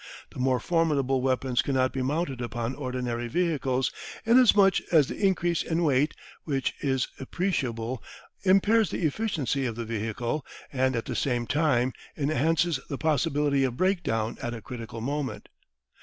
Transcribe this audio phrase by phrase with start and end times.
[0.31, 3.91] The more formidable weapons cannot be mounted upon ordinary vehicles,
[4.25, 8.01] inasmuch as the increase in weight, which is appreciable,
[8.41, 10.43] impairs the efficiency of the vehicle,
[10.73, 15.49] and at the same time enhances the possibility of breakdown at a critical moment.